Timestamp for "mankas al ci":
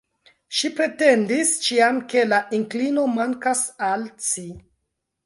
3.19-4.47